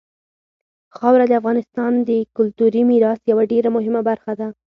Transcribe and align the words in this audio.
خاوره 0.97 1.25
د 1.27 1.33
افغانستان 1.41 1.91
د 2.09 2.11
کلتوري 2.37 2.81
میراث 2.89 3.19
یوه 3.31 3.43
ډېره 3.51 3.69
مهمه 3.75 4.01
برخه 4.09 4.33
ده. 4.39 4.47